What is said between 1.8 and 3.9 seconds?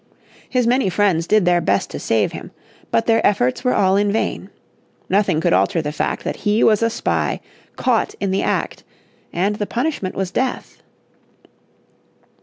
to save him. But their efforts were